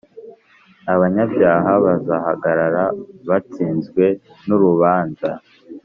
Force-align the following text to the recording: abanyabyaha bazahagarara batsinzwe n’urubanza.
abanyabyaha 0.93 1.71
bazahagarara 1.85 2.83
batsinzwe 3.29 4.05
n’urubanza. 4.47 5.31